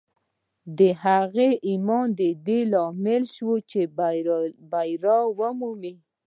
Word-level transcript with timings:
د 0.77 0.79
هغه 1.03 1.47
ایمان 1.67 2.07
د 2.19 2.21
دې 2.45 2.59
لامل 2.73 3.23
شو 3.35 3.51
چې 3.69 3.81
بریا 4.71 5.19
ومومي 5.37 5.93